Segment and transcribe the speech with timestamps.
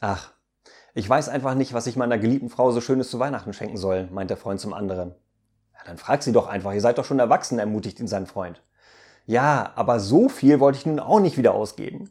[0.00, 0.32] Ach,
[0.94, 4.08] ich weiß einfach nicht, was ich meiner geliebten Frau so Schönes zu Weihnachten schenken soll,
[4.10, 5.14] meint der Freund zum anderen.
[5.74, 8.62] Ja, dann frag sie doch einfach, ihr seid doch schon erwachsen, ermutigt ihn sein Freund.
[9.26, 12.10] Ja, aber so viel wollte ich nun auch nicht wieder ausgeben.